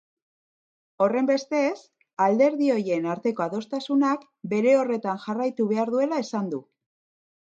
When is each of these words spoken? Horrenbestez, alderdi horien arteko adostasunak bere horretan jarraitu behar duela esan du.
Horrenbestez, 1.05 1.75
alderdi 2.27 2.69
horien 2.75 3.05
arteko 3.15 3.45
adostasunak 3.45 4.23
bere 4.55 4.73
horretan 4.79 5.21
jarraitu 5.27 5.69
behar 5.73 5.93
duela 5.97 6.19
esan 6.27 6.49
du. 6.55 6.61